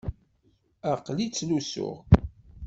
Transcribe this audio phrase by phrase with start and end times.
[0.91, 1.95] Aql-i ttluseɣ.